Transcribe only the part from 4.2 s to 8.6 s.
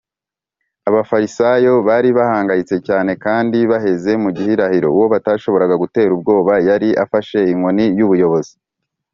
mu gihirahiro uwo batashoboraga gutera ubwoba yari afashe inkoni y’ubuyobozi